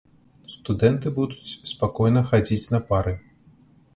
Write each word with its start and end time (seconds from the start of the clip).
Студэнты 0.53 1.11
будуць 1.17 1.57
спакойна 1.71 2.21
хадзіць 2.31 2.71
на 2.77 2.83
пары. 2.91 3.13